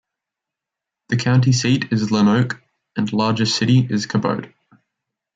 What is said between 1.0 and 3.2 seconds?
The county seat is Lonoke and